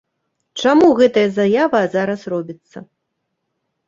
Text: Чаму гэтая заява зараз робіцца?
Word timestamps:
Чаму 0.61 0.85
гэтая 0.99 1.25
заява 1.35 1.81
зараз 1.97 2.23
робіцца? 2.33 2.77